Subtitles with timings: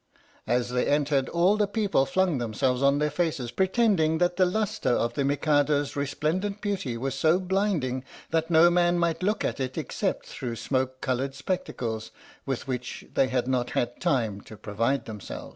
[0.47, 4.89] As they entered, all the people flung themselves on their faces, pretending that the lustre
[4.89, 9.77] of the Mikado's resplendent beauty was so blinding that no man might look at it
[9.77, 12.09] except through smoke coloured spectacles,
[12.47, 15.49] with which they had not had time to provide themselves.